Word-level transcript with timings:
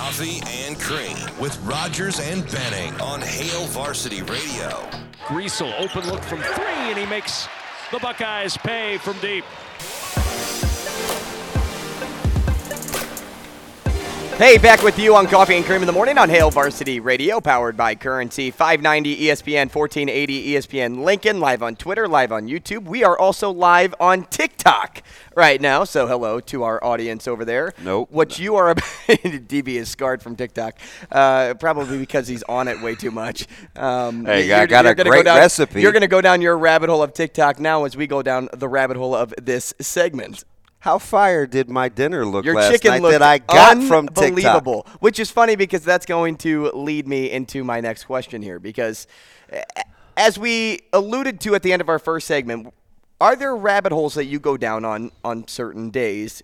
Coffee 0.00 0.40
and 0.46 0.80
Cream 0.80 1.18
with 1.38 1.58
Rogers 1.62 2.20
and 2.20 2.50
Benning 2.50 2.98
on 3.02 3.20
Hail 3.20 3.66
Varsity 3.66 4.22
Radio. 4.22 4.88
Greasel, 5.26 5.78
open 5.78 6.08
look 6.08 6.22
from 6.22 6.40
three, 6.40 6.64
and 6.64 6.98
he 6.98 7.04
makes 7.04 7.46
the 7.92 7.98
Buckeyes 7.98 8.56
pay 8.56 8.96
from 8.96 9.18
deep. 9.18 9.44
Hey, 14.40 14.56
back 14.56 14.82
with 14.82 14.98
you 14.98 15.14
on 15.16 15.26
Coffee 15.26 15.56
and 15.56 15.66
Cream 15.66 15.82
in 15.82 15.86
the 15.86 15.92
Morning 15.92 16.16
on 16.16 16.30
Hail 16.30 16.50
Varsity 16.50 16.98
Radio, 16.98 17.42
powered 17.42 17.76
by 17.76 17.94
Currency 17.94 18.50
590 18.50 19.24
ESPN 19.24 19.70
1480 19.70 20.54
ESPN 20.54 21.04
Lincoln, 21.04 21.40
live 21.40 21.62
on 21.62 21.76
Twitter, 21.76 22.08
live 22.08 22.32
on 22.32 22.48
YouTube. 22.48 22.84
We 22.84 23.04
are 23.04 23.18
also 23.18 23.50
live 23.50 23.94
on 24.00 24.24
TikTok 24.24 25.02
right 25.36 25.60
now, 25.60 25.84
so 25.84 26.06
hello 26.06 26.40
to 26.40 26.62
our 26.62 26.82
audience 26.82 27.28
over 27.28 27.44
there. 27.44 27.74
Nope. 27.82 28.10
What 28.10 28.38
you 28.38 28.56
are, 28.56 28.70
about, 28.70 28.84
DB 29.08 29.74
is 29.74 29.90
scarred 29.90 30.22
from 30.22 30.36
TikTok, 30.36 30.78
uh, 31.12 31.52
probably 31.60 31.98
because 31.98 32.26
he's 32.26 32.42
on 32.44 32.66
it 32.66 32.80
way 32.80 32.94
too 32.94 33.10
much. 33.10 33.46
Um, 33.76 34.24
Hey, 34.24 34.50
I 34.50 34.64
got 34.64 34.86
a 34.86 34.94
gonna 34.94 35.10
great 35.10 35.18
go 35.18 35.24
down, 35.24 35.36
recipe. 35.36 35.82
You're 35.82 35.92
going 35.92 36.00
to 36.00 36.08
go 36.08 36.22
down 36.22 36.40
your 36.40 36.56
rabbit 36.56 36.88
hole 36.88 37.02
of 37.02 37.12
TikTok 37.12 37.60
now 37.60 37.84
as 37.84 37.94
we 37.94 38.06
go 38.06 38.22
down 38.22 38.48
the 38.54 38.70
rabbit 38.70 38.96
hole 38.96 39.14
of 39.14 39.34
this 39.36 39.74
segment. 39.82 40.44
How 40.80 40.98
fire 40.98 41.46
did 41.46 41.68
my 41.68 41.90
dinner 41.90 42.24
look 42.24 42.44
Your 42.44 42.54
last 42.54 42.72
chicken 42.72 43.02
night 43.02 43.10
that 43.10 43.22
I 43.22 43.38
got 43.38 43.82
from 43.82 44.08
TikTok? 44.08 44.24
unbelievable, 44.24 44.86
which 45.00 45.20
is 45.20 45.30
funny 45.30 45.54
because 45.54 45.84
that's 45.84 46.06
going 46.06 46.36
to 46.38 46.70
lead 46.72 47.06
me 47.06 47.30
into 47.30 47.62
my 47.64 47.80
next 47.80 48.04
question 48.04 48.40
here. 48.40 48.58
Because 48.58 49.06
as 50.16 50.38
we 50.38 50.80
alluded 50.94 51.38
to 51.42 51.54
at 51.54 51.62
the 51.62 51.72
end 51.72 51.82
of 51.82 51.90
our 51.90 51.98
first 51.98 52.26
segment, 52.26 52.72
are 53.20 53.36
there 53.36 53.54
rabbit 53.54 53.92
holes 53.92 54.14
that 54.14 54.24
you 54.24 54.38
go 54.38 54.56
down 54.56 54.86
on 54.86 55.10
on 55.22 55.46
certain 55.46 55.90
days, 55.90 56.42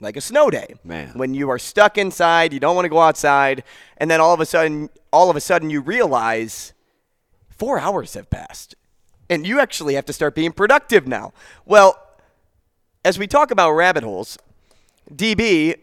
like 0.00 0.16
a 0.16 0.22
snow 0.22 0.48
day, 0.48 0.74
Man. 0.82 1.10
when 1.14 1.34
you 1.34 1.50
are 1.50 1.58
stuck 1.58 1.98
inside, 1.98 2.54
you 2.54 2.60
don't 2.60 2.76
want 2.76 2.86
to 2.86 2.90
go 2.90 3.00
outside, 3.00 3.62
and 3.98 4.10
then 4.10 4.22
all 4.22 4.32
of 4.32 4.40
a 4.40 4.46
sudden, 4.46 4.88
all 5.12 5.28
of 5.28 5.36
a 5.36 5.40
sudden, 5.40 5.68
you 5.68 5.82
realize 5.82 6.72
four 7.50 7.78
hours 7.78 8.14
have 8.14 8.30
passed, 8.30 8.74
and 9.28 9.46
you 9.46 9.60
actually 9.60 9.96
have 9.96 10.06
to 10.06 10.14
start 10.14 10.34
being 10.34 10.52
productive 10.52 11.06
now. 11.06 11.34
Well 11.66 11.98
as 13.06 13.18
we 13.20 13.26
talk 13.28 13.52
about 13.52 13.70
rabbit 13.72 14.02
holes, 14.02 14.36
DB 15.14 15.76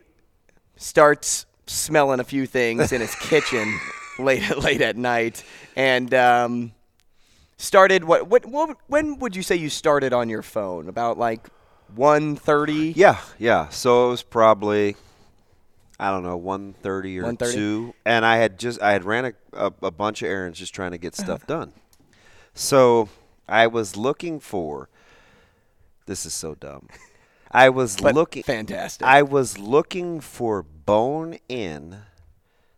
starts 0.75 1.45
smelling 1.65 2.19
a 2.19 2.23
few 2.25 2.45
things 2.45 2.91
in 2.91 2.99
his 2.99 3.15
kitchen 3.15 3.79
late 4.19 4.57
late 4.57 4.81
at 4.81 4.97
night, 4.97 5.43
and 5.77 6.13
um, 6.13 6.73
started 7.57 8.03
what, 8.03 8.27
what 8.27 8.45
what 8.45 8.77
when 8.87 9.17
would 9.19 9.35
you 9.37 9.41
say 9.41 9.55
you 9.55 9.69
started 9.69 10.11
on 10.11 10.27
your 10.27 10.41
phone? 10.41 10.89
About 10.89 11.17
like 11.17 11.47
1.30? 11.95 12.93
Yeah, 12.95 13.19
yeah. 13.39 13.69
So 13.69 14.07
it 14.07 14.09
was 14.09 14.23
probably 14.23 14.97
I 15.99 16.11
don't 16.11 16.23
know, 16.23 16.35
130 16.35 17.19
or 17.19 17.23
1:30? 17.31 17.53
2 17.53 17.93
and 18.05 18.25
I 18.25 18.35
had 18.37 18.59
just 18.59 18.81
I 18.81 18.91
had 18.91 19.05
ran 19.05 19.25
a, 19.25 19.33
a, 19.53 19.73
a 19.83 19.91
bunch 19.91 20.21
of 20.21 20.27
errands 20.29 20.59
just 20.59 20.75
trying 20.75 20.91
to 20.91 20.97
get 20.97 21.13
Uh-huh. 21.13 21.23
stuff 21.23 21.47
done. 21.47 21.71
So 22.53 23.07
I 23.47 23.67
was 23.67 23.95
looking 23.95 24.41
for 24.41 24.89
This 26.05 26.25
is 26.25 26.33
so 26.33 26.55
dumb. 26.55 26.89
I 27.53 27.69
was 27.69 27.97
But 27.97 28.15
looking 28.15 28.43
fantastic. 28.43 29.05
I 29.05 29.21
was 29.21 29.57
looking 29.57 30.19
for 30.19 30.63
bone 30.63 31.37
in 31.47 31.97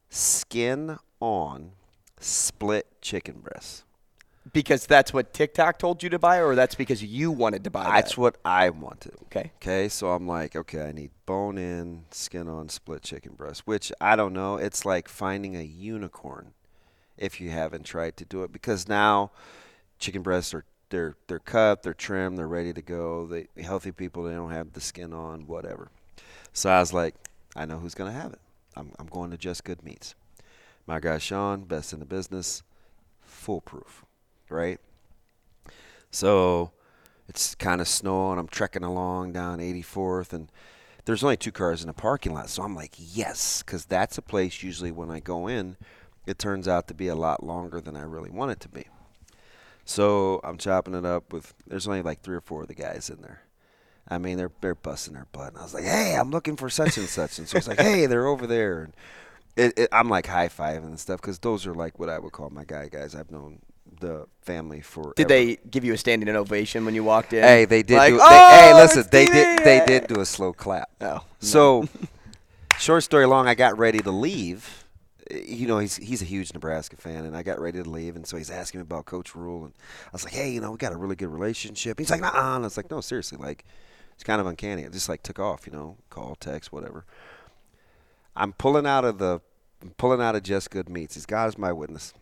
skin 0.09 0.97
on 1.19 1.71
split 2.19 2.87
chicken 3.01 3.39
breasts. 3.39 3.83
Because 4.53 4.85
that's 4.85 5.11
what 5.11 5.33
TikTok 5.33 5.79
told 5.79 6.03
you 6.03 6.09
to 6.09 6.19
buy, 6.19 6.39
or 6.39 6.55
that's 6.55 6.75
because 6.75 7.03
you 7.03 7.31
wanted 7.31 7.63
to 7.63 7.71
buy 7.71 7.83
That's 7.83 8.11
that? 8.15 8.21
what 8.21 8.37
I 8.45 8.69
wanted. 8.69 9.13
Okay. 9.23 9.51
Okay, 9.57 9.89
so 9.89 10.11
I'm 10.11 10.27
like, 10.27 10.55
okay, 10.55 10.87
I 10.87 10.91
need 10.91 11.11
bone 11.25 11.57
in, 11.57 12.05
skin 12.11 12.47
on, 12.47 12.69
split 12.69 13.01
chicken 13.01 13.33
breast, 13.33 13.63
which 13.65 13.91
I 13.99 14.15
don't 14.15 14.33
know. 14.33 14.55
It's 14.57 14.85
like 14.85 15.09
finding 15.09 15.57
a 15.57 15.63
unicorn 15.63 16.53
if 17.17 17.41
you 17.41 17.49
haven't 17.49 17.83
tried 17.83 18.17
to 18.17 18.25
do 18.25 18.43
it 18.43 18.51
because 18.51 18.87
now 18.87 19.31
chicken 19.99 20.21
breasts 20.21 20.53
are 20.53 20.63
they're 20.95 21.15
they're 21.27 21.39
cut, 21.39 21.83
they're 21.83 21.93
trimmed, 21.93 22.37
they're 22.37 22.47
ready 22.47 22.71
to 22.71 22.81
go. 22.81 23.27
They 23.27 23.47
healthy 23.61 23.91
people 23.91 24.23
they 24.23 24.33
don't 24.33 24.51
have 24.51 24.71
the 24.71 24.79
skin 24.79 25.11
on, 25.11 25.45
whatever. 25.45 25.89
So 26.53 26.69
I 26.69 26.79
was 26.79 26.93
like, 26.93 27.15
I 27.53 27.65
know 27.65 27.79
who's 27.79 27.95
gonna 27.95 28.13
have 28.13 28.31
it. 28.31 28.39
I'm 28.77 28.93
I'm 28.97 29.07
going 29.07 29.31
to 29.31 29.37
Just 29.37 29.65
Good 29.65 29.83
Meats. 29.83 30.15
My 30.87 31.01
guy 31.01 31.17
Sean, 31.17 31.65
best 31.65 31.91
in 31.91 31.99
the 31.99 32.05
business, 32.05 32.63
foolproof, 33.21 34.05
right? 34.47 34.79
So 36.11 36.71
it's 37.27 37.55
kind 37.55 37.81
of 37.81 37.89
snowing. 37.89 38.39
I'm 38.39 38.47
trekking 38.47 38.83
along 38.83 39.33
down 39.33 39.59
84th, 39.59 40.31
and 40.31 40.49
there's 41.03 41.23
only 41.23 41.35
two 41.35 41.51
cars 41.51 41.81
in 41.81 41.87
the 41.87 41.93
parking 41.93 42.33
lot. 42.33 42.49
So 42.49 42.63
I'm 42.63 42.75
like, 42.75 42.93
yes, 42.97 43.63
because 43.63 43.83
that's 43.83 44.17
a 44.17 44.21
place 44.21 44.63
usually 44.63 44.91
when 44.91 45.09
I 45.09 45.19
go 45.19 45.47
in, 45.47 45.75
it 46.25 46.39
turns 46.39 46.69
out 46.69 46.87
to 46.87 46.93
be 46.93 47.09
a 47.09 47.15
lot 47.15 47.43
longer 47.43 47.81
than 47.81 47.97
I 47.97 48.03
really 48.03 48.29
want 48.29 48.51
it 48.51 48.59
to 48.61 48.69
be. 48.69 48.85
So 49.85 50.41
I'm 50.43 50.57
chopping 50.57 50.95
it 50.95 51.05
up 51.05 51.31
with. 51.31 51.53
There's 51.67 51.87
only 51.87 52.01
like 52.01 52.21
three 52.21 52.35
or 52.35 52.41
four 52.41 52.63
of 52.63 52.67
the 52.67 52.75
guys 52.75 53.09
in 53.09 53.21
there. 53.21 53.41
I 54.07 54.17
mean, 54.17 54.37
they're 54.37 54.51
they're 54.61 54.75
busting 54.75 55.13
their 55.13 55.27
butt. 55.31 55.49
And 55.49 55.57
I 55.59 55.63
was 55.63 55.73
like, 55.73 55.83
hey, 55.83 56.15
I'm 56.19 56.31
looking 56.31 56.57
for 56.57 56.69
such 56.69 56.97
and 56.97 57.07
such, 57.07 57.39
and 57.39 57.47
so 57.47 57.57
it's 57.57 57.67
like, 57.67 57.79
hey, 57.79 58.05
they're 58.07 58.27
over 58.27 58.47
there. 58.47 58.83
And 58.83 58.93
it, 59.55 59.79
it, 59.79 59.89
I'm 59.91 60.09
like 60.09 60.27
high 60.27 60.49
fiving 60.49 60.85
and 60.85 60.99
stuff 60.99 61.21
because 61.21 61.39
those 61.39 61.65
are 61.65 61.73
like 61.73 61.97
what 61.99 62.09
I 62.09 62.19
would 62.19 62.31
call 62.31 62.49
my 62.49 62.65
guy 62.65 62.89
guys. 62.89 63.15
I've 63.15 63.31
known 63.31 63.59
the 63.99 64.27
family 64.41 64.81
for. 64.81 65.13
Did 65.15 65.27
they 65.27 65.57
give 65.69 65.83
you 65.83 65.93
a 65.93 65.97
standing 65.97 66.29
ovation 66.35 66.85
when 66.85 66.95
you 66.95 67.03
walked 67.03 67.33
in? 67.33 67.43
Hey, 67.43 67.65
they 67.65 67.83
did. 67.83 67.97
Like, 67.97 68.13
do, 68.13 68.19
oh, 68.21 68.29
they, 68.29 68.35
hey, 68.35 68.71
oh, 68.73 68.77
listen, 68.77 69.05
they 69.11 69.25
did. 69.25 69.59
They 69.63 69.83
did 69.85 70.07
do 70.07 70.19
a 70.19 70.25
slow 70.25 70.53
clap. 70.53 70.89
Oh, 71.01 71.05
no. 71.05 71.23
So, 71.39 71.87
short 72.79 73.03
story 73.03 73.25
long, 73.25 73.47
I 73.47 73.55
got 73.55 73.77
ready 73.77 73.99
to 73.99 74.11
leave. 74.11 74.84
You 75.31 75.67
know, 75.67 75.79
he's 75.79 75.95
he's 75.97 76.21
a 76.21 76.25
huge 76.25 76.53
Nebraska 76.53 76.97
fan, 76.97 77.25
and 77.25 77.35
I 77.35 77.41
got 77.41 77.59
ready 77.59 77.81
to 77.81 77.89
leave, 77.89 78.15
and 78.15 78.27
so 78.27 78.37
he's 78.37 78.51
asking 78.51 78.79
me 78.79 78.83
about 78.83 79.05
Coach 79.05 79.35
Rhule, 79.35 79.65
and 79.65 79.73
I 80.05 80.09
was 80.11 80.23
like, 80.23 80.33
hey, 80.33 80.51
you 80.51 80.61
know, 80.61 80.71
we 80.71 80.77
got 80.77 80.93
a 80.93 80.97
really 80.97 81.15
good 81.15 81.29
relationship. 81.29 81.97
He's 81.97 82.11
like, 82.11 82.21
nah, 82.21 82.55
and 82.55 82.63
I 82.63 82.67
was 82.67 82.77
like, 82.77 82.91
no, 82.91 83.01
seriously, 83.01 83.37
like, 83.39 83.65
it's 84.13 84.23
kind 84.23 84.39
of 84.39 84.47
uncanny. 84.47 84.83
It 84.83 84.91
just 84.93 85.09
like 85.09 85.23
took 85.23 85.39
off, 85.39 85.65
you 85.65 85.73
know, 85.73 85.97
call, 86.09 86.35
text, 86.35 86.71
whatever. 86.71 87.05
I'm 88.35 88.53
pulling 88.53 88.85
out 88.85 89.03
of 89.03 89.17
the, 89.17 89.41
I'm 89.81 89.91
pulling 89.97 90.21
out 90.21 90.35
of 90.35 90.43
Just 90.43 90.69
Good 90.69 90.89
Meats. 90.89 91.15
He's 91.15 91.25
God 91.25 91.49
is 91.49 91.57
my 91.57 91.71
witness. 91.71 92.13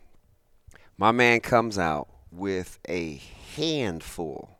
My 0.97 1.11
man 1.11 1.39
comes 1.39 1.77
out 1.77 2.07
with 2.31 2.79
a 2.87 3.21
handful 3.55 4.59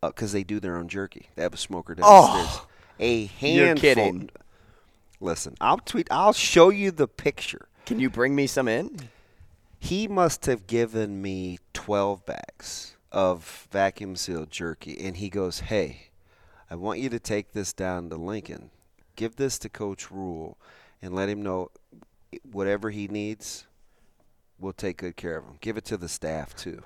because 0.00 0.32
they 0.32 0.44
do 0.44 0.60
their 0.60 0.76
own 0.76 0.88
jerky. 0.88 1.28
They 1.36 1.42
have 1.42 1.54
a 1.54 1.58
smoker 1.58 1.94
downstairs. 1.94 2.46
Oh, 2.48 2.66
a 2.98 3.30
you're 3.40 3.66
handful. 3.66 3.80
kidding. 3.82 4.30
Listen, 5.20 5.54
I'll 5.60 5.78
tweet. 5.78 6.08
I'll 6.10 6.32
show 6.32 6.68
you 6.68 6.90
the 6.90 7.08
picture. 7.08 7.68
Can 7.86 8.00
you 8.00 8.10
bring 8.10 8.34
me 8.34 8.46
some 8.46 8.68
in? 8.68 9.08
He 9.78 10.08
must 10.08 10.46
have 10.46 10.66
given 10.66 11.22
me 11.22 11.58
12 11.72 12.26
bags 12.26 12.96
of 13.12 13.68
vacuum 13.70 14.16
sealed 14.16 14.50
jerky, 14.50 14.98
and 15.00 15.16
he 15.16 15.28
goes, 15.28 15.60
"Hey, 15.60 16.08
I 16.70 16.74
want 16.74 17.00
you 17.00 17.08
to 17.08 17.18
take 17.20 17.52
this 17.52 17.72
down 17.72 18.10
to 18.10 18.16
Lincoln. 18.16 18.70
Give 19.14 19.36
this 19.36 19.58
to 19.60 19.68
Coach 19.68 20.10
Rhule, 20.10 20.58
and 21.00 21.14
let 21.14 21.28
him 21.28 21.42
know 21.42 21.70
whatever 22.50 22.90
he 22.90 23.08
needs. 23.08 23.66
We'll 24.58 24.72
take 24.72 24.98
good 24.98 25.16
care 25.16 25.36
of 25.36 25.44
him. 25.44 25.58
Give 25.60 25.76
it 25.76 25.84
to 25.86 25.96
the 25.96 26.08
staff 26.08 26.54
too." 26.54 26.82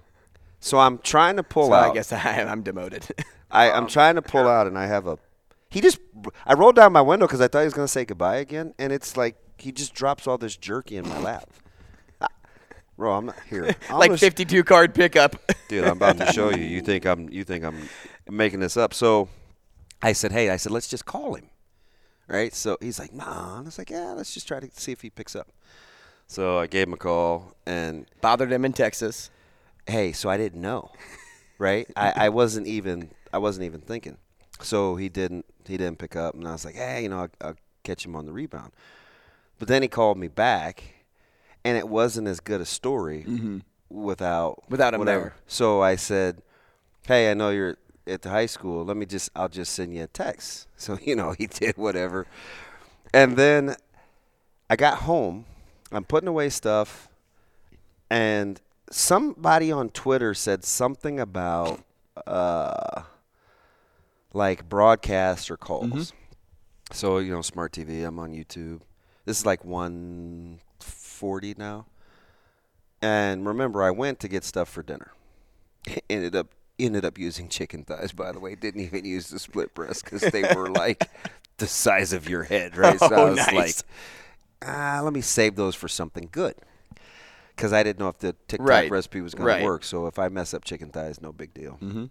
So 0.60 0.78
I'm 0.78 0.98
trying 0.98 1.36
to 1.36 1.42
pull 1.42 1.68
So 1.68 1.74
out. 1.74 1.90
I 1.90 1.94
guess 1.94 2.12
I 2.12 2.18
am, 2.34 2.48
I'm 2.48 2.62
demoted. 2.62 3.06
I, 3.50 3.70
I'm 3.70 3.84
um, 3.84 3.88
trying 3.88 4.14
to 4.16 4.22
pull 4.22 4.46
out, 4.56 4.66
and 4.66 4.78
I 4.78 4.86
have 4.86 5.06
a. 5.06 5.18
He 5.70 5.80
just. 5.80 5.98
I 6.44 6.54
rolled 6.54 6.76
down 6.76 6.92
my 6.92 7.00
window 7.00 7.26
because 7.26 7.40
I 7.40 7.48
thought 7.48 7.60
he 7.60 7.64
was 7.64 7.74
going 7.74 7.86
to 7.86 7.92
say 7.92 8.04
goodbye 8.04 8.36
again, 8.36 8.74
and 8.78 8.92
it's 8.92 9.16
like 9.16 9.36
he 9.58 9.72
just 9.72 9.94
drops 9.94 10.26
all 10.26 10.36
this 10.38 10.56
jerky 10.56 10.96
in 10.96 11.08
my 11.08 11.18
lap. 11.20 11.48
Ah, 12.20 12.28
Bro, 12.96 13.12
I'm 13.14 13.26
not 13.26 13.36
here. 13.48 13.64
I'm 13.88 13.98
like 13.98 14.08
gonna 14.10 14.18
sh- 14.18 14.20
52 14.20 14.64
card 14.64 14.94
pickup. 14.94 15.36
dude. 15.68 15.84
I'm 15.84 15.96
about 15.96 16.18
to 16.18 16.32
show 16.32 16.50
you. 16.50 16.64
You 16.64 16.80
think 16.90 17.06
I'm? 17.06 17.28
You 17.30 17.44
think 17.44 17.64
I'm 17.64 17.88
making 18.28 18.60
this 18.60 18.76
up? 18.76 18.92
So, 18.94 19.28
I 20.02 20.12
said, 20.12 20.32
hey, 20.32 20.50
I 20.50 20.56
said, 20.56 20.72
let's 20.72 20.88
just 20.88 21.04
call 21.06 21.34
him, 21.34 21.48
right? 22.26 22.52
So 22.54 22.76
he's 22.80 22.98
like, 22.98 23.12
nah. 23.12 23.56
And 23.58 23.62
I 23.62 23.68
was 23.68 23.78
like, 23.78 23.90
yeah, 23.90 24.12
let's 24.12 24.34
just 24.34 24.48
try 24.48 24.58
to 24.60 24.68
see 24.72 24.92
if 24.92 25.00
he 25.02 25.10
picks 25.10 25.36
up. 25.36 25.48
So 26.26 26.58
I 26.58 26.66
gave 26.66 26.86
him 26.88 26.94
a 26.94 26.96
call, 26.96 27.54
and 27.66 28.06
Bothered 28.20 28.52
him 28.52 28.64
in 28.64 28.72
Texas. 28.72 29.30
hey, 29.86 30.12
so 30.12 30.28
I 30.28 30.36
didn't 30.36 30.60
know, 30.60 30.90
right? 31.58 31.86
I, 31.96 32.12
I 32.16 32.28
wasn't 32.28 32.66
even 32.66 33.10
I 33.32 33.38
wasn't 33.38 33.64
even 33.66 33.80
thinking. 33.80 34.16
So 34.62 34.96
he 34.96 35.08
didn't 35.08 35.46
he 35.66 35.76
didn't 35.76 35.98
pick 35.98 36.16
up, 36.16 36.34
and 36.34 36.46
I 36.46 36.52
was 36.52 36.64
like, 36.64 36.74
hey, 36.74 37.02
you 37.02 37.08
know, 37.08 37.20
I'll, 37.20 37.30
I'll 37.48 37.56
catch 37.84 38.04
him 38.04 38.14
on 38.16 38.26
the 38.26 38.32
rebound. 38.32 38.72
But 39.58 39.68
then 39.68 39.82
he 39.82 39.88
called 39.88 40.18
me 40.18 40.28
back, 40.28 40.82
and 41.64 41.76
it 41.76 41.88
wasn't 41.88 42.28
as 42.28 42.40
good 42.40 42.60
a 42.60 42.64
story 42.64 43.24
without 43.88 44.62
Without 44.70 44.94
him 44.94 45.00
whatever. 45.00 45.20
there. 45.22 45.34
So 45.46 45.82
I 45.82 45.96
said, 45.96 46.42
hey, 47.06 47.30
I 47.30 47.34
know 47.34 47.50
you're 47.50 47.76
at 48.06 48.22
the 48.22 48.30
high 48.30 48.46
school. 48.46 48.84
Let 48.84 48.96
me 48.96 49.06
just 49.06 49.30
I'll 49.36 49.48
just 49.48 49.72
send 49.74 49.94
you 49.94 50.04
a 50.04 50.06
text. 50.08 50.66
So 50.80 50.98
you 51.02 51.14
know 51.14 51.32
he 51.32 51.46
did 51.46 51.76
whatever, 51.76 52.26
and 53.12 53.36
then 53.36 53.76
I 54.70 54.76
got 54.76 54.98
home. 55.00 55.44
I'm 55.92 56.04
putting 56.04 56.28
away 56.28 56.48
stuff, 56.48 57.08
and 58.08 58.60
somebody 58.90 59.70
on 59.70 59.90
Twitter 59.90 60.32
said 60.34 60.64
something 60.64 61.20
about 61.20 61.80
uh, 62.26 63.02
like 64.32 64.68
broadcast 64.68 65.50
or 65.50 65.56
calls. 65.56 66.12
So 66.92 67.18
you 67.18 67.32
know, 67.32 67.42
smart 67.42 67.72
TV. 67.72 68.06
I'm 68.06 68.18
on 68.18 68.32
YouTube. 68.32 68.80
This 69.24 69.38
is 69.40 69.46
like 69.46 69.64
140 69.64 71.54
now. 71.58 71.86
And 73.02 73.46
remember, 73.46 73.82
I 73.82 73.90
went 73.90 74.20
to 74.20 74.28
get 74.28 74.44
stuff 74.44 74.68
for 74.68 74.82
dinner. 74.82 75.12
ended 76.10 76.36
up 76.36 76.48
ended 76.78 77.04
up 77.04 77.18
using 77.18 77.48
chicken 77.48 77.84
thighs. 77.84 78.12
By 78.12 78.32
the 78.32 78.40
way, 78.40 78.54
didn't 78.54 78.80
even 78.82 79.04
use 79.04 79.28
the 79.28 79.38
split 79.38 79.74
breast 79.74 80.04
because 80.04 80.22
they 80.30 80.42
were 80.54 80.70
like 80.70 81.08
the 81.58 81.66
size 81.66 82.12
of 82.12 82.28
your 82.28 82.44
head, 82.44 82.76
right? 82.76 82.98
So 83.00 83.14
I 83.14 83.18
Oh, 83.18 83.30
was 83.30 83.52
nice. 83.52 83.52
like, 83.52 83.76
ah, 84.66 85.00
let 85.02 85.12
me 85.12 85.20
save 85.20 85.56
those 85.56 85.74
for 85.74 85.88
something 85.88 86.28
good. 86.32 86.54
Because 87.54 87.72
I 87.74 87.82
didn't 87.82 87.98
know 88.00 88.08
if 88.08 88.18
the 88.18 88.34
TikTok 88.48 88.66
Right. 88.66 88.90
recipe 88.90 89.20
was 89.20 89.34
going 89.34 89.46
Right. 89.46 89.58
to 89.58 89.64
work. 89.64 89.84
So 89.84 90.06
if 90.06 90.18
I 90.18 90.28
mess 90.30 90.54
up 90.54 90.64
chicken 90.64 90.90
thighs, 90.90 91.20
no 91.20 91.32
big 91.32 91.52
deal. 91.52 91.78
Mm-hmm. 91.82 92.06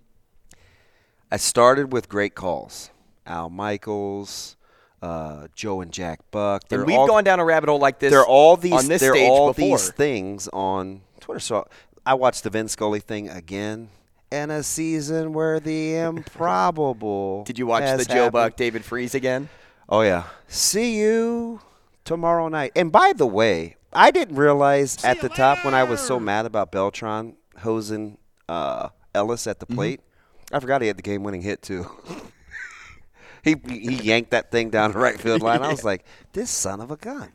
I 1.32 1.38
started 1.38 1.92
with 1.94 2.10
great 2.10 2.36
calls. 2.36 2.90
Al 3.26 3.50
Michaels, 3.50 4.58
uh, 5.02 5.48
Joe 5.56 5.82
and 5.82 5.92
Jack 5.92 6.20
Buck. 6.32 6.68
They're 6.68 6.80
And 6.80 6.88
we've 6.88 6.98
all, 6.98 7.08
gone 7.08 7.24
down 7.24 7.40
a 7.40 7.46
rabbit 7.46 7.70
hole 7.70 7.80
like 7.80 8.00
this. 8.00 8.12
They're 8.12 8.26
all 8.26 8.58
these. 8.58 8.74
on 8.74 8.88
this 8.88 9.02
they're 9.02 9.14
stage 9.14 9.30
all 9.30 9.54
before. 9.54 9.78
these 9.78 9.92
things 9.92 10.48
on 10.52 11.02
Twitter. 11.20 11.40
So 11.40 11.68
I 12.06 12.16
watched 12.16 12.44
the 12.44 12.50
Vin 12.50 12.68
Scully 12.68 13.00
thing 13.00 13.30
again. 13.30 13.90
In 14.32 14.50
a 14.52 14.64
season 14.64 15.34
where 15.34 15.60
the 15.60 15.96
improbable. 15.98 17.44
Did 17.46 17.60
you 17.60 17.68
watch 17.68 17.84
the 17.98 18.06
Joe 18.06 18.14
happened. 18.16 18.32
Buck 18.34 18.56
David 18.56 18.84
Freese 18.86 19.14
again? 19.16 19.50
Oh 19.88 20.02
yeah. 20.02 20.24
See 20.48 21.00
you 21.00 21.62
tomorrow 22.06 22.48
night. 22.48 22.72
And 22.76 22.92
by 22.92 23.14
the 23.16 23.26
way, 23.28 23.76
I 23.94 24.12
didn't 24.12 24.36
realize 24.36 25.04
at 25.04 25.22
the 25.22 25.30
top 25.30 25.64
when 25.66 25.74
I 25.74 25.84
was 25.84 26.00
so 26.00 26.20
mad 26.20 26.46
about 26.46 26.72
Beltran 26.72 27.36
hosing 27.60 28.18
uh, 28.48 28.90
Ellis 29.16 29.46
at 29.48 29.60
the 29.60 29.66
Mm-hmm. 29.68 29.76
plate. 29.76 30.02
I 30.52 30.60
forgot 30.60 30.82
he 30.82 30.88
had 30.88 30.98
the 30.98 31.02
game-winning 31.04 31.42
hit 31.42 31.62
too. 31.62 31.86
he 33.44 33.56
he 33.68 33.96
yanked 33.96 34.32
that 34.32 34.52
thing 34.52 34.70
down 34.70 34.92
the 34.94 35.00
right 35.00 35.20
field 35.20 35.42
line. 35.42 35.62
I 35.62 35.70
was 35.72 35.84
like, 35.92 36.06
this 36.34 36.50
son 36.50 36.82
of 36.82 36.92
a 36.92 36.98
gun. 36.98 37.30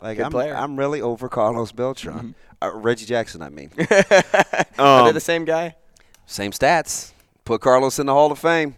Like 0.00 0.16
Good 0.18 0.26
I'm, 0.26 0.32
player. 0.32 0.52
Mm-hmm. 0.54 0.62
I'm 0.62 0.78
really 0.78 1.00
over 1.00 1.28
Carlos 1.28 1.72
Beltran. 1.72 2.34
Uh, 2.60 2.70
Reggie 2.74 3.06
Jackson, 3.06 3.40
I 3.42 3.48
mean. 3.48 3.70
Are 4.78 5.00
Um, 5.00 5.06
they 5.06 5.12
the 5.12 5.20
same 5.20 5.44
guy? 5.44 5.76
Same 6.26 6.50
stats. 6.52 7.12
Put 7.44 7.60
Carlos 7.60 7.98
in 7.98 8.06
the 8.06 8.12
Hall 8.12 8.30
of 8.32 8.38
Fame. 8.38 8.76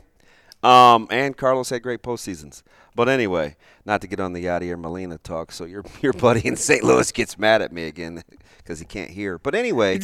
Um, 0.63 1.07
and 1.11 1.37
Carlos 1.37 1.69
had 1.71 1.83
great 1.83 2.03
postseasons. 2.03 2.63
But 2.95 3.09
anyway, 3.09 3.57
not 3.85 4.01
to 4.03 4.07
get 4.07 4.21
on 4.21 4.33
the 4.33 4.45
Yadier 4.45 4.79
Molina 4.79 5.19
talk, 5.19 5.51
so 5.53 5.65
your 5.65 5.85
your 6.01 6.13
buddy 6.13 6.47
in 6.47 6.57
St. 6.57 6.83
Louis 6.85 7.11
gets 7.13 7.39
mad 7.39 7.61
at 7.61 7.73
me 7.73 7.85
again 7.87 8.23
because 8.59 8.79
he 8.79 8.85
can't 8.85 9.11
hear. 9.11 9.39
But 9.39 9.55
anyway, 9.55 9.99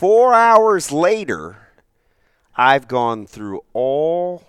four 0.00 0.32
hours 0.32 0.90
later, 0.90 1.58
I've 2.56 2.88
gone 2.88 3.26
through 3.26 3.60
all 3.74 4.44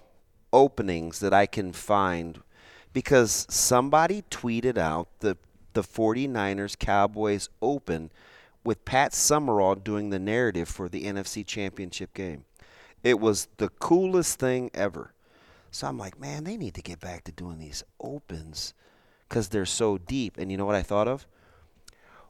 openings 0.53 1.19
that 1.19 1.33
I 1.33 1.45
can 1.45 1.73
find 1.73 2.39
because 2.93 3.45
somebody 3.49 4.21
tweeted 4.31 4.77
out 4.77 5.09
the 5.19 5.35
the 5.73 5.81
49ers 5.81 6.79
Cowboys 6.79 7.49
Open 7.61 8.11
with 8.63 8.85
Pat 8.85 9.13
Summerall 9.13 9.75
doing 9.75 10.09
the 10.09 10.19
narrative 10.19 10.69
for 10.69 10.87
the 10.87 11.03
NFC 11.03 11.45
Championship 11.45 12.13
game. 12.13 12.45
It 13.03 13.19
was 13.19 13.49
the 13.57 13.67
coolest 13.67 14.39
thing 14.39 14.71
ever. 14.73 15.11
So 15.69 15.85
I'm 15.85 15.97
like, 15.97 16.17
man, 16.17 16.45
they 16.45 16.55
need 16.55 16.75
to 16.75 16.81
get 16.81 17.01
back 17.01 17.25
to 17.25 17.31
doing 17.33 17.59
these 17.59 17.83
opens 17.99 18.73
because 19.27 19.49
they're 19.49 19.65
so 19.65 19.97
deep. 19.97 20.37
And 20.37 20.49
you 20.49 20.55
know 20.55 20.65
what 20.65 20.75
I 20.75 20.83
thought 20.83 21.09
of? 21.09 21.27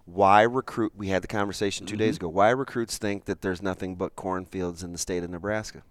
Why 0.06 0.42
recruit? 0.42 0.94
We 0.95 1.09
had 1.09 1.21
the 1.21 1.27
conversation 1.27 1.86
2 1.86 1.95
days 1.95 2.18
ago. 2.18 2.27
Why 2.27 2.50
recruits 2.50 2.98
think 2.98 3.25
that 3.25 3.42
there's 3.42 3.62
nothing 3.62 3.95
but 3.95 4.15
cornfields 4.15 4.83
in 4.83 4.92
the 4.92 4.98
state 4.98 5.24
of 5.24 5.30
Nebraska? 5.30 5.83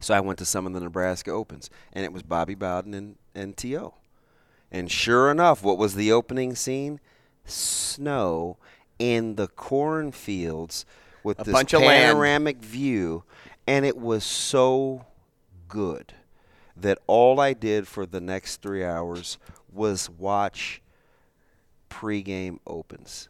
So 0.00 0.14
I 0.14 0.20
went 0.20 0.38
to 0.40 0.44
some 0.44 0.66
of 0.66 0.72
the 0.72 0.80
Nebraska 0.80 1.30
Opens, 1.30 1.70
and 1.92 2.04
it 2.04 2.12
was 2.12 2.22
Bobby 2.22 2.54
Bowden 2.54 2.94
and, 2.94 3.16
and 3.34 3.56
T.O. 3.56 3.94
And 4.70 4.90
sure 4.90 5.30
enough, 5.30 5.62
what 5.62 5.78
was 5.78 5.94
the 5.94 6.12
opening 6.12 6.54
scene? 6.54 7.00
Snow 7.44 8.58
in 8.98 9.36
the 9.36 9.48
cornfields 9.48 10.84
with 11.22 11.40
A 11.40 11.44
this 11.44 11.64
panoramic 11.64 12.58
view, 12.58 13.24
and 13.66 13.84
it 13.84 13.96
was 13.96 14.24
so 14.24 15.06
good 15.68 16.12
that 16.76 16.98
all 17.06 17.40
I 17.40 17.52
did 17.52 17.88
for 17.88 18.04
the 18.04 18.20
next 18.20 18.60
three 18.60 18.84
hours 18.84 19.38
was 19.72 20.10
watch 20.10 20.82
pregame 21.90 22.58
opens. 22.66 23.28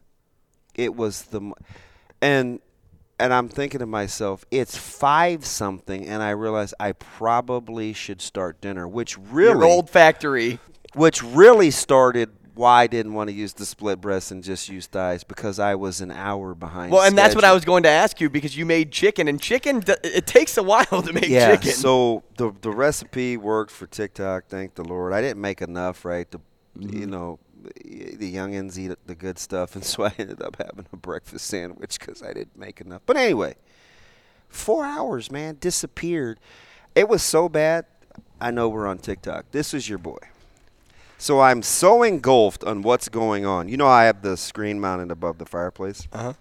It 0.75 0.95
was 0.95 1.23
the 1.25 1.53
and 2.21 2.61
and 3.19 3.33
I'm 3.33 3.49
thinking 3.49 3.81
to 3.81 3.87
myself, 3.87 4.45
it's 4.51 4.77
five 4.77 5.47
something, 5.47 6.07
and 6.07 6.23
I 6.23 6.31
realize 6.31 6.75
I 6.79 6.93
probably 6.93 7.93
should 7.95 8.21
start 8.21 8.61
dinner, 8.61 8.87
which 8.87 9.17
Your 9.17 9.27
really 9.33 9.67
old 9.67 9.89
factory. 9.89 10.59
which 10.95 11.23
really 11.23 11.71
started 11.71 12.31
why 12.55 12.83
I 12.83 12.87
didn't 12.87 13.13
want 13.13 13.29
to 13.29 13.35
use 13.35 13.53
the 13.53 13.67
split 13.67 14.01
breast 14.01 14.31
and 14.31 14.43
just 14.43 14.69
use 14.71 14.87
thighs 14.87 15.25
because 15.25 15.59
I 15.59 15.75
was 15.75 16.01
an 16.01 16.11
hour 16.11 16.55
behind. 16.55 16.91
Well, 16.91 17.03
and 17.03 17.17
that's 17.17 17.35
what 17.35 17.45
I 17.45 17.53
was 17.53 17.67
going 17.67 17.83
to 17.83 17.91
ask 17.91 18.19
you 18.21 18.31
because 18.31 18.57
you 18.57 18.65
made 18.67 18.93
chicken, 18.93 19.29
and 19.29 19.41
chicken 19.41 19.83
it 20.05 20.27
takes 20.27 20.57
a 20.59 20.63
while 20.63 20.85
to 21.03 21.13
make 21.13 21.29
yeah, 21.29 21.55
chicken. 21.55 21.73
so 21.73 22.23
the 22.37 22.53
the 22.61 22.71
recipe 22.71 23.37
worked 23.39 23.71
for 23.71 23.87
TikTok. 23.87 24.47
Thank 24.49 24.75
the 24.75 24.85
Lord. 24.85 25.13
I 25.15 25.21
didn't 25.23 25.41
make 25.41 25.63
enough, 25.63 26.05
right? 26.05 26.31
The 26.31 26.41
Mm-hmm. 26.79 26.99
you 26.99 27.07
know 27.07 27.39
the 28.17 28.33
youngins 28.33 28.77
eat 28.79 28.97
the 29.07 29.15
good 29.15 29.39
stuff, 29.39 29.75
and 29.75 29.85
so 29.85 30.05
I 30.05 30.13
ended 30.19 30.43
up 30.43 30.57
having 30.57 30.87
a 30.93 30.97
breakfast 30.97 31.47
sandwich 31.47 31.99
because 31.99 32.23
I 32.23 32.33
didn't 32.33 32.59
make 32.59 32.81
enough. 32.81 33.03
But 33.07 33.17
anyway, 33.17 33.57
four 34.49 34.85
hours, 34.85 35.31
man, 35.31 35.59
disappeared. 35.61 36.41
It 36.95 37.09
was 37.09 37.23
so 37.23 37.49
bad. 37.49 37.87
I 38.41 38.51
know 38.51 38.69
we're 38.69 38.87
on 38.87 38.99
TikTok. 38.99 39.51
This 39.51 39.75
is 39.75 39.89
your 39.89 39.99
boy. 39.99 40.19
So 41.19 41.41
I'm 41.41 41.63
so 41.63 42.03
engulfed 42.03 42.65
on 42.65 42.83
what's 42.83 43.09
going 43.09 43.47
on. 43.47 43.69
You 43.69 43.77
know, 43.77 43.87
I 43.87 44.05
have 44.05 44.23
the 44.23 44.37
screen 44.37 44.81
mounted 44.81 45.11
above 45.11 45.39
the 45.39 45.47
fireplace. 45.47 46.07
Uh-huh. 46.13 46.35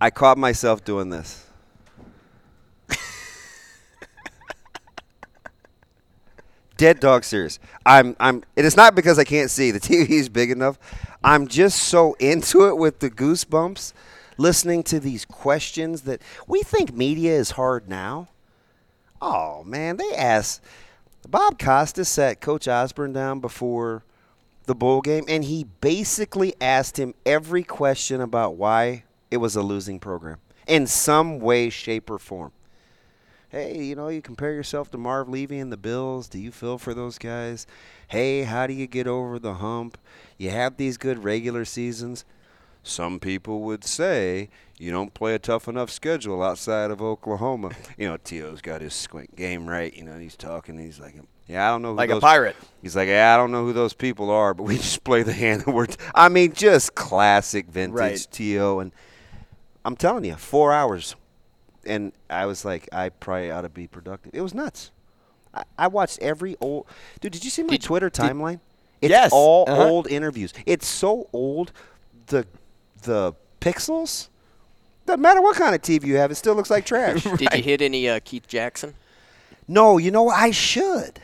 I 0.00 0.10
caught 0.10 0.36
myself 0.36 0.84
doing 0.84 1.10
this. 1.10 1.45
Dead 6.76 7.00
dog 7.00 7.24
serious. 7.24 7.58
I'm 7.84 8.16
I'm 8.20 8.42
it 8.54 8.64
is 8.64 8.76
not 8.76 8.94
because 8.94 9.18
I 9.18 9.24
can't 9.24 9.50
see. 9.50 9.70
The 9.70 9.80
TV 9.80 10.10
is 10.10 10.28
big 10.28 10.50
enough. 10.50 10.78
I'm 11.24 11.46
just 11.46 11.82
so 11.82 12.14
into 12.14 12.68
it 12.68 12.76
with 12.76 13.00
the 13.00 13.10
goosebumps 13.10 13.92
listening 14.38 14.82
to 14.82 15.00
these 15.00 15.24
questions 15.24 16.02
that 16.02 16.20
we 16.46 16.62
think 16.62 16.94
media 16.94 17.32
is 17.32 17.52
hard 17.52 17.88
now. 17.88 18.28
Oh 19.20 19.64
man, 19.64 19.96
they 19.96 20.14
asked 20.14 20.62
Bob 21.28 21.58
Costas 21.58 22.08
sat 22.08 22.40
Coach 22.40 22.68
Osborne 22.68 23.12
down 23.12 23.40
before 23.40 24.04
the 24.66 24.74
bowl 24.74 25.00
game 25.00 25.24
and 25.28 25.44
he 25.44 25.64
basically 25.80 26.54
asked 26.60 26.98
him 26.98 27.14
every 27.24 27.62
question 27.62 28.20
about 28.20 28.56
why 28.56 29.04
it 29.30 29.38
was 29.38 29.56
a 29.56 29.62
losing 29.62 29.98
program 29.98 30.38
in 30.66 30.86
some 30.86 31.38
way, 31.38 31.70
shape, 31.70 32.10
or 32.10 32.18
form 32.18 32.52
hey, 33.48 33.82
you 33.82 33.94
know, 33.94 34.08
you 34.08 34.22
compare 34.22 34.52
yourself 34.52 34.90
to 34.90 34.98
Marv 34.98 35.28
Levy 35.28 35.58
and 35.58 35.72
the 35.72 35.76
Bills. 35.76 36.28
Do 36.28 36.38
you 36.38 36.50
feel 36.50 36.78
for 36.78 36.94
those 36.94 37.18
guys? 37.18 37.66
Hey, 38.08 38.42
how 38.42 38.66
do 38.66 38.72
you 38.72 38.86
get 38.86 39.06
over 39.06 39.38
the 39.38 39.54
hump? 39.54 39.98
You 40.38 40.50
have 40.50 40.76
these 40.76 40.96
good 40.96 41.24
regular 41.24 41.64
seasons. 41.64 42.24
Some 42.82 43.18
people 43.18 43.62
would 43.62 43.82
say 43.84 44.48
you 44.78 44.92
don't 44.92 45.12
play 45.12 45.34
a 45.34 45.38
tough 45.40 45.66
enough 45.66 45.90
schedule 45.90 46.42
outside 46.42 46.90
of 46.90 47.02
Oklahoma. 47.02 47.72
You 47.98 48.08
know, 48.08 48.16
T.O.'s 48.16 48.60
got 48.60 48.80
his 48.80 48.94
squint 48.94 49.34
game 49.34 49.68
right. 49.68 49.92
You 49.96 50.04
know, 50.04 50.18
he's 50.18 50.36
talking. 50.36 50.78
He's 50.78 51.00
like, 51.00 51.16
yeah, 51.48 51.66
I 51.66 51.72
don't 51.72 51.82
know. 51.82 51.90
Who 51.90 51.96
Like 51.96 52.10
a 52.10 52.14
those, 52.14 52.22
pirate. 52.22 52.56
He's 52.82 52.94
like, 52.94 53.08
yeah, 53.08 53.34
I 53.34 53.36
don't 53.36 53.50
know 53.50 53.64
who 53.64 53.72
those 53.72 53.92
people 53.92 54.30
are, 54.30 54.54
but 54.54 54.64
we 54.64 54.76
just 54.76 55.02
play 55.02 55.22
the 55.24 55.32
hand 55.32 55.62
that 55.62 55.72
we're. 55.72 55.86
T-. 55.86 55.96
I 56.14 56.28
mean, 56.28 56.52
just 56.52 56.94
classic 56.94 57.66
vintage 57.66 57.94
Right. 57.98 58.26
T.O. 58.30 58.78
And 58.78 58.92
I'm 59.84 59.96
telling 59.96 60.24
you, 60.24 60.34
four 60.36 60.72
hours 60.72 61.16
and 61.86 62.12
I 62.28 62.46
was 62.46 62.64
like, 62.64 62.88
I 62.92 63.08
probably 63.08 63.50
ought 63.50 63.62
to 63.62 63.68
be 63.68 63.86
productive. 63.86 64.32
It 64.34 64.40
was 64.42 64.54
nuts. 64.54 64.90
I, 65.54 65.64
I 65.78 65.86
watched 65.88 66.18
every 66.20 66.56
old 66.60 66.86
dude. 67.20 67.32
Did 67.32 67.44
you 67.44 67.50
see 67.50 67.62
my 67.62 67.70
Did- 67.70 67.82
Twitter 67.82 68.10
did- 68.10 68.20
timeline? 68.20 68.60
It's 69.02 69.10
Yes, 69.10 69.30
all 69.32 69.64
uh-huh. 69.68 69.88
old 69.88 70.06
interviews. 70.08 70.54
It's 70.64 70.86
so 70.86 71.28
old. 71.32 71.70
The 72.28 72.46
the 73.02 73.34
pixels. 73.60 74.28
Doesn't 75.04 75.20
matter 75.20 75.40
what 75.42 75.54
kind 75.56 75.74
of 75.74 75.82
TV 75.82 76.06
you 76.06 76.16
have, 76.16 76.30
it 76.30 76.36
still 76.36 76.54
looks 76.54 76.70
like 76.70 76.84
trash. 76.92 77.22
Did 77.22 77.40
you 77.52 77.62
hit 77.62 77.82
any 77.82 78.08
uh, 78.08 78.20
Keith 78.24 78.46
Jackson? 78.48 78.94
no, 79.68 79.98
you 79.98 80.10
know? 80.10 80.28
I 80.28 80.50
should. 80.50 81.20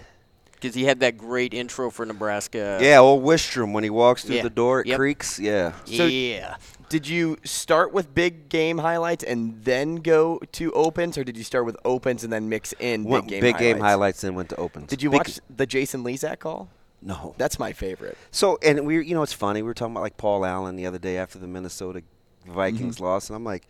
Because 0.53 0.75
he 0.77 0.85
had 0.85 1.01
that 1.01 1.17
great 1.19 1.53
intro 1.55 1.91
for 1.91 2.05
Nebraska. 2.07 2.79
Yeah, 2.81 2.99
old 3.01 3.25
Wistrom 3.25 3.73
when 3.73 3.83
he 3.85 3.91
walks 3.91 4.23
through 4.23 4.43
the 4.43 4.51
door, 4.51 4.81
it 4.83 4.87
Yep. 4.89 4.97
creaks. 4.99 5.39
Yeah. 5.41 5.73
So- 5.87 6.07
yeah. 6.07 6.57
Did 6.93 7.09
you 7.09 7.39
start 7.43 7.95
with 7.95 8.15
big 8.15 8.51
game 8.51 8.77
highlights 8.77 9.25
and 9.25 9.65
then 9.65 9.97
go 9.97 10.39
to 10.53 10.71
opens, 10.73 11.17
or 11.17 11.25
did 11.25 11.39
you 11.39 11.43
start 11.43 11.65
with 11.65 11.77
opens 11.87 12.23
and 12.23 12.31
then 12.31 12.51
mix 12.51 12.75
in 12.79 13.05
big 13.05 13.11
game 13.11 13.13
highlights? 13.13 13.29
big 13.41 13.41
highlights? 13.55 13.63
game 13.63 13.81
highlights, 13.81 14.21
then 14.21 14.35
went 14.35 14.49
to 14.51 14.57
opens. 14.57 14.89
Did 14.89 15.03
you 15.03 15.09
Big- 15.09 15.19
watch 15.21 15.41
the 15.57 15.65
Jason 15.65 16.05
Lezak 16.05 16.41
call? 16.41 16.69
No. 17.01 17.35
That's 17.39 17.59
my 17.59 17.73
favorite. 17.73 18.19
So, 18.31 18.59
and 18.63 18.85
we, 18.87 19.03
you 19.07 19.15
know, 19.15 19.23
it's 19.23 19.33
funny. 19.33 19.63
We 19.63 19.69
were 19.69 19.75
talking 19.75 19.93
about 19.95 20.03
like 20.03 20.19
Paul 20.19 20.45
Allen 20.45 20.77
the 20.77 20.85
other 20.87 20.99
day 20.99 21.17
after 21.17 21.39
the 21.39 21.47
Minnesota 21.47 22.03
Vikings 22.47 22.97
Mm-hmm. 22.97 23.05
loss, 23.05 23.29
and 23.31 23.37
I'm 23.37 23.45
like, 23.45 23.67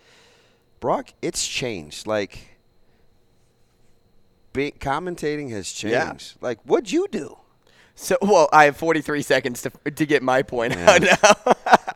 Brock, 0.80 1.12
it's 1.22 1.46
changed. 1.46 2.08
Like, 2.08 2.56
big 4.52 4.80
commentating 4.80 5.50
has 5.50 5.82
Yeah. 5.82 6.08
changed. 6.10 6.34
Like, 6.40 6.58
what'd 6.64 6.90
you 6.90 7.06
do? 7.10 7.38
So, 7.94 8.16
well, 8.22 8.48
I 8.52 8.64
have 8.64 8.76
43 8.76 9.22
seconds 9.22 9.62
to 9.62 9.70
to 9.90 10.06
get 10.06 10.22
my 10.22 10.42
point 10.42 10.74
out 10.76 11.02
now. 11.02 11.51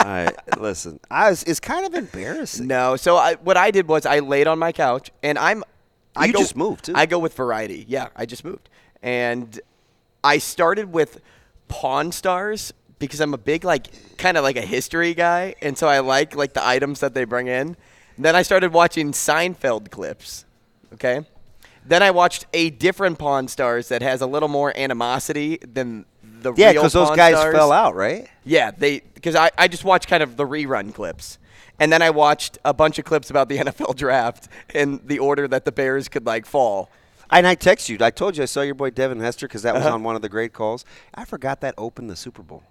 Right, 0.07 0.59
listen, 0.59 1.01
I 1.11 1.31
was, 1.31 1.43
it's 1.43 1.61
kind 1.61 1.85
of 1.87 1.95
embarrassing. 1.95 2.67
no, 2.67 2.97
so 2.97 3.17
I, 3.17 3.35
what 3.35 3.57
I 3.57 3.71
did 3.71 3.89
was 3.89 4.07
I 4.07 4.21
laid 4.21 4.47
on 4.47 4.59
my 4.59 4.73
couch, 4.73 5.11
and 5.23 5.39
I'm. 5.39 5.65
I 6.15 6.27
You 6.27 6.33
go, 6.33 6.39
just 6.39 6.57
moved, 6.57 6.87
too. 6.87 6.93
I 6.95 7.07
go 7.07 7.19
with 7.19 7.35
variety. 7.35 7.85
Yeah, 7.89 8.09
I 8.17 8.25
just 8.25 8.45
moved, 8.45 8.69
and 9.03 9.61
I 10.25 10.39
started 10.39 10.93
with 10.93 11.21
Pawn 11.69 12.13
Stars 12.13 12.73
because 12.99 13.21
I'm 13.21 13.35
a 13.35 13.39
big 13.39 13.65
like 13.65 13.89
kind 14.17 14.37
of 14.37 14.45
like 14.45 14.57
a 14.57 14.63
history 14.63 15.13
guy, 15.13 15.55
and 15.61 15.77
so 15.77 15.89
I 15.89 15.99
like 16.01 16.35
like 16.37 16.55
the 16.55 16.67
items 16.67 17.01
that 17.01 17.15
they 17.15 17.25
bring 17.25 17.49
in. 17.49 17.77
Then 18.19 18.35
I 18.35 18.43
started 18.43 18.73
watching 18.73 19.13
Seinfeld 19.13 19.91
clips. 19.91 20.45
Okay. 20.95 21.21
Then 21.85 22.03
I 22.03 22.11
watched 22.11 22.47
a 22.53 22.71
different 22.71 23.19
Pawn 23.19 23.47
Stars 23.47 23.89
that 23.89 24.03
has 24.03 24.21
a 24.21 24.27
little 24.27 24.49
more 24.49 24.77
animosity 24.77 25.59
than 25.59 26.05
the 26.55 26.61
Yeah, 26.61 26.73
because 26.73 26.93
those 26.93 27.11
guys 27.17 27.35
Stars. 27.37 27.55
fell 27.55 27.73
out, 27.73 27.95
right? 27.95 28.29
Yeah, 28.45 28.71
they 28.71 29.01
because 29.15 29.35
I, 29.35 29.51
I 29.59 29.69
just 29.69 29.85
watched 29.85 30.09
kind 30.09 30.23
of 30.23 30.37
the 30.37 30.45
rerun 30.45 30.95
clips. 30.95 31.39
And 31.79 31.93
then 31.93 32.01
I 32.01 32.09
watched 32.11 32.57
a 32.65 32.73
bunch 32.73 32.99
of 32.99 33.05
clips 33.05 33.29
about 33.29 33.49
the 33.51 33.59
NFL 33.67 33.97
draft 33.97 34.49
and 34.75 35.01
the 35.07 35.19
order 35.19 35.47
that 35.49 35.65
the 35.67 35.73
Bears 35.73 36.09
could 36.09 36.25
like 36.25 36.47
fall. 36.47 36.89
And 37.31 37.47
I 37.47 37.55
text 37.55 37.89
you. 37.89 37.99
I 38.01 38.11
told 38.11 38.37
you 38.37 38.45
I 38.45 38.47
saw 38.47 38.63
your 38.63 38.75
boy 38.77 38.91
Devin 38.91 39.21
Hester 39.21 39.47
because 39.49 39.63
that 39.63 39.75
was 39.75 39.85
Uh-huh. 39.85 39.95
on 39.95 40.03
one 40.03 40.17
of 40.17 40.23
the 40.23 40.29
great 40.29 40.53
calls. 40.53 40.85
I 41.15 41.25
forgot 41.25 41.61
that 41.61 41.75
opened 41.77 42.09
the 42.09 42.17
Super 42.17 42.43
Bowl. 42.43 42.63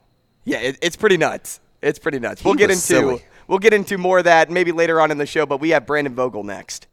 Yeah, 0.43 0.59
it, 0.59 0.77
it's 0.81 0.95
pretty 0.95 1.17
nuts. 1.17 1.59
It's 1.81 1.99
pretty 1.99 2.17
nuts. 2.19 2.43
We'll 2.43 2.53
get 2.55 2.69
into 2.71 2.81
silly. 2.81 3.23
we'll 3.47 3.59
get 3.59 3.73
into 3.73 3.97
more 3.99 4.19
of 4.19 4.23
that 4.23 4.49
maybe 4.49 4.71
later 4.71 4.99
on 5.01 5.11
in 5.11 5.17
the 5.19 5.25
show, 5.27 5.45
but 5.45 5.59
we 5.59 5.69
have 5.69 5.85
Brandon 5.85 6.15
Vogel 6.15 6.43
next. 6.43 6.87